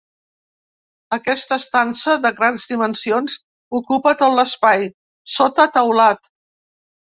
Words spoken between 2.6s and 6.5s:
dimensions, ocupa tot l'espai, sota teulat.